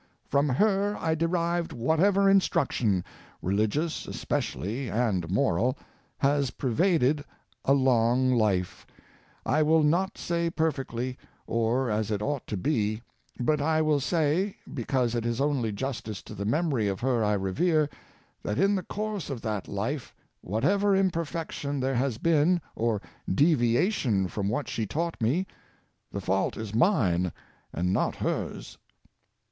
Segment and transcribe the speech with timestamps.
[0.25, 3.03] From her I derived whatever instruction
[3.39, 5.77] (religious es pecially, and moral)
[6.17, 7.23] has prevaded
[7.65, 8.87] a long life—
[9.45, 13.03] I will not say perfectly, or as it ought to be,
[13.39, 17.23] but I will say, be cause it is only justice to the memory of her
[17.23, 17.87] I revere,
[18.41, 22.21] that in the course of that life, whatever imperfection 106 Mother of the Wesleys.
[22.25, 25.45] there has been, or deviation from what she taught me^
[26.11, 27.31] the fault is mine
[27.71, 28.79] and not hers."